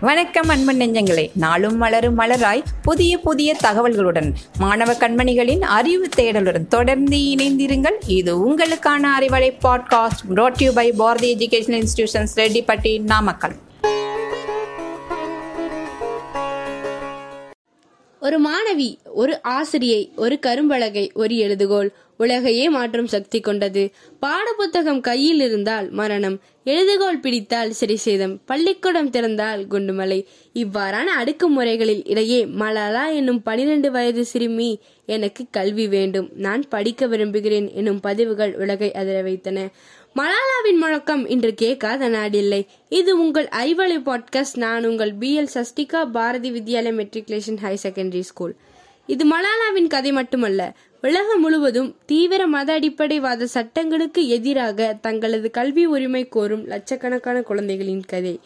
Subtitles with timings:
[0.00, 1.30] வணக்கம் அன்பன் நெஞ்சங்களே.
[1.34, 7.94] நாளும் மலரும் மலராய் புதிய புதிய தகவல்களுடன் மாணவ கண்மணிகளின் அறிவு தேடலுடன் தொடர்ந்து இணைந்திருங்கள்.
[8.06, 13.54] இது உங்களுக்கான Arivalai podcast brought you by Bharathi education institutions Rettipatti Namakkal
[18.22, 23.90] ஒரு மாணவி ஒரு ஆசிரியை ஒரு கரும்பலகை ஒரு எழுதுகோல் உலகையே மாற்றும் சக்தி கொண்டது.
[24.20, 26.40] பாடப்புத்தகம் கையில் இருந்தால் மரணம்.
[26.64, 28.38] எழுதுகோல் பிடித்தால் சிறைசேதம்.
[28.44, 30.24] பள்ளிக்கூடம் திறந்தால் குண்டுமலை.
[30.54, 36.28] இவ்வாறான அடுக்குமுறைகளில் இடையே மலாலா என்னும் பனிரெண்டு வயது சிறுமி எனக்கு கல்வி வேண்டும்.
[36.34, 39.68] நான் படிக்க விரும்புகிறேன் என்னும் பதிவுகள் உலகை அதிர வைத்தன.
[40.18, 42.66] மலாலாவின் முழக்கம் இன்று கேட்காத நாடில்லை.
[42.88, 44.56] இது உங்கள் ஐவலை பாட்காஸ்ட்.
[44.56, 48.54] நான் உங்கள் B L Sastika Bharathi Vidyalaya matriculation high secondary school
[49.06, 50.76] இது மலாலாவின் கதை மட்டுமல்ல.
[51.02, 58.40] உலகம் முழுவதும் தீவிர மத அடிப்படைவாத சட்டங்களுக்கு எதிராக தங்களது கல்வி உரிமை கோரும் லட்சக்கணக்கான குழந்தைகளின் கதை.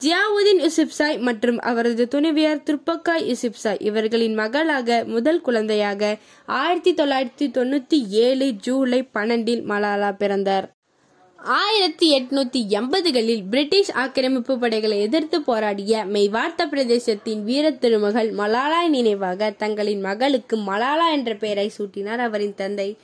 [0.00, 8.52] ஜியாவுதீன் யூசுப்சாய் மற்றும் அவரது துணைவியார் துர்பக்காய் யூசுப்சாய் இவர்களின் மகளாக முதல் குழந்தையாக ஆயிரத்தி தொள்ளாயிரத்தி தொண்ணூத்தி ஏழு
[8.52, 10.75] ஜூலை பன்னெண்டில் மலாலா பிறந்தார்.
[11.46, 20.00] ஆயிரத்தி எட்நூத்தி எண்பதுகளில் பிரிட்டிஷ் ஆக்கிரமிப்பு படைகளை எதிர்த்து போராடிய மெய்வார்த்த பிரதேசத்தின் வீர திருமகள் மலாலா நினைவாக தங்களின்
[20.00, 22.96] மகளுக்கு மலாலா என்ற பெயரை சூட்டினார் அவரின் தந்தை.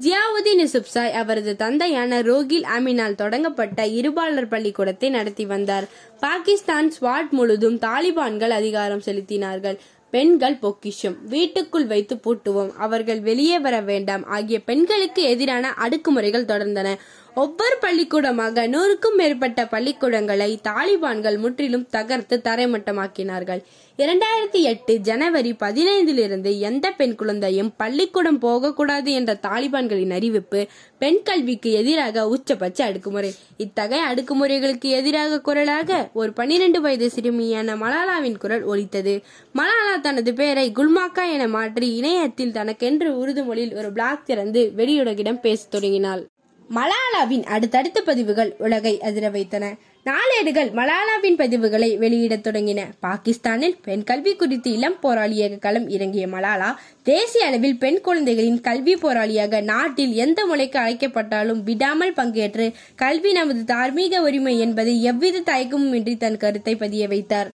[0.00, 5.88] ஜியாவுதீன் யூசுப்சாய் அவரது தந்தையான ரோகில் அமினால் தொடங்கப்பட்ட இருபாலர் பள்ளிக்கூடத்தை நடத்தி வந்தார்.
[6.20, 9.76] பாகிஸ்தான் ஸ்வாட் முழுதும் தாலிபான்கள் அதிகாரம் செலுத்தினார்கள்.
[10.10, 16.96] பெண்கள் பொக்கிஷம் வீட்டுக்குள் வைத்து பூட்டுவோம் அவர்கள் வெளியே வர வேண்டாம் ஆகிய பெண்களுக்கு எதிரான அடுக்குமுறைகள் தொடர்ந்தன.
[17.36, 23.62] ஒவ்வொரு பள்ளிக்கூடமாக நூறுக்கும் மேற்பட்ட பள்ளிக்கூடங்களை தாலிபான்கள் முற்றிலும் தகர்த்து தரைமட்டமாக்கினார்கள்.
[23.98, 30.66] இரண்டாயிரத்தி எட்டு ஜனவரி பதினைந்திலிருந்து எந்த பெண் குழந்தையும் பள்ளிக்கூடம் போகக்கூடாது என்ற தாலிபான்களின் அறிவிப்பு
[30.98, 33.30] பெண் கல்விக்கு எதிராக உச்சபட்ச அடுக்குமுறை.
[33.56, 39.22] இத்தகைய அடுக்குமுறைகளுக்கு எதிராக குரலாக ஒரு பனிரெண்டு வயது சிறுமியான மலாலாவின் குரல் ஒலித்தது.
[39.54, 45.70] மலாலா தனது பெயரை குல்மாக்கா என மாற்றி இணையத்தில் தனக்கென்று உருது மொழியில் ஒரு பிளாக் திறந்து வெளியுலகிடம் பேசத்
[45.70, 46.24] தொடங்கினாள்.
[46.70, 49.74] மலாலாவின் அடுத்தடுத்த பதிவுகள் உலகை அதிர வைத்தன.
[50.04, 52.80] நாளேடுகள் மலாலாவின் பதிவுகளை வெளியிடத் தொடங்கின.
[53.00, 59.62] பாகிஸ்தானில் பெண் கல்வி குறித்து இளம் போராளியாக களம் இறங்கிய மலாலா தேசிய அளவில் பெண் குழந்தைகளின் கல்வி போராளியாக
[59.62, 66.36] நாட்டில் எந்த முறைக்கு அழைக்கப்பட்டாலும் விடாமல் பங்கேற்று கல்வி நமது தார்மீக உரிமை என்பதை எவ்வித தயக்கமும் இன்றி தன்
[66.36, 67.50] கருத்தை பதிய வைத்தார்.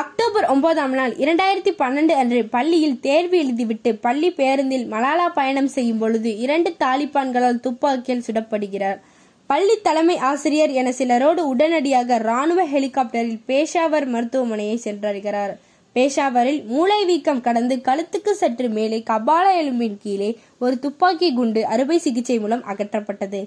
[0.00, 6.38] அக்டோபர் ஒன்பதாம் நாள் இரண்டாயிரத்தி பன்னெண்டு அன்று பள்ளியில் தேர்வு எழுதிவிட்டு பள்ளி பேருந்தில் மலாலா பயணம் செய்யும் பொழுது
[6.38, 8.98] இரண்டு தாலிபான்களால் துப்பாக்கியால் சுடப்படுகிறார்.
[9.46, 15.52] பள்ளி தலைமை ஆசிரியர் என சிலரோடு உடனடியாக ராணுவ ஹெலிகாப்டரில் பேஷாவர் மருத்துவமனையை சென்றடைகிறார்
[15.96, 22.38] பேஷாவரில் மூளை வீக்கம் கடந்து கழுத்துக்கு சற்று மேலே கபால எலும்பின் கீழே ஒரு துப்பாக்கி குண்டு அறுவை சிகிச்சை
[22.38, 23.42] மூலம் அகற்றப்பட்டது.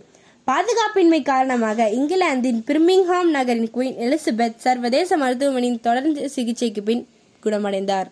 [0.49, 7.07] பாதுகாப்பின்மை காரணமாக இங்கிலாந்தின் பிர்மிங்ஹாம் நகரின் குயின் எலிசபெத் சர்வதேச மருத்துவமனையின் தொடர்ந்து சிகிச்சைக்கு பின்
[7.43, 8.09] குணமடைந்தார்.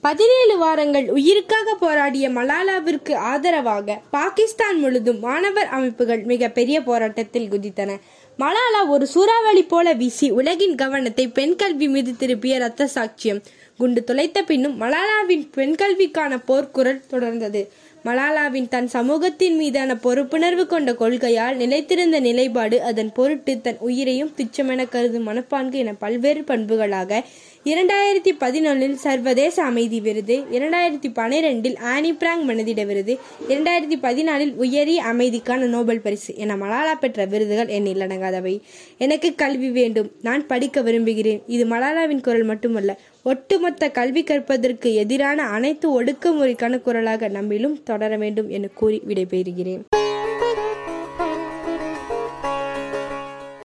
[0.00, 7.96] பதினேழு வாரங்கள் உயிருக்காக போராடிய மலாலாவிற்கு ஆதரவாக பாகிஸ்தான் முழுதும் மாணவர் அமைப்புகள் மிக பெரிய போராட்டத்தில் குதித்தன.
[8.38, 13.40] மலாலா ஒரு சூறாவளி போல வீசி உலகின் கவனத்தை பெண் கல்வி மீது திருப்பிய ரத்த சாட்சியம்.
[13.78, 17.66] குண்டு துளைத்த பின்னும் மலாலாவின் பெண்கல்விக்கான போர்க்குரல் தொடர்ந்தது.
[18.04, 25.28] மலாலாவின் தன் சமூகத்தின் மீதான பொறுப்புணர்வு கொண்ட கொள்கையால் நிலைத்திருந்த நிலைப்பாடு அதன் பொருட்டு தன் உயிரையும் துச்சமென கருதும்
[25.28, 27.22] மனப்பான்கு என பல்வேறு பண்புகளாக
[27.64, 33.18] இரண்டாயிரத்தி பதினொன்றில் சர்வதேச அமைதி விருது இரண்டாயிரத்தி பனிரெண்டில் ஆனி பிராங் மனதிட விருது
[33.48, 38.60] இரண்டாயிரத்தி பதினாலில் உயரிய அமைதிக்கான நோபல் பரிசு என மலாலா பெற்ற விருதுகள் எண்ணில் அடங்காதவை.
[38.98, 40.10] எனக்கு கல்வி வேண்டும்.
[40.22, 41.42] நான் படிக்க விரும்புகிறேன்.
[41.46, 42.98] இது மலாலாவின் குரல் மட்டுமல்ல
[43.30, 49.82] ஒட்டுமொத்த கல்வி கற்பதற்கு எதிரான அனைத்து ஒடுக்குமுறைக்கான குரலாக நம்மிலும் தொடர வேண்டும் என கூறி விடைபெறுகிறேன்.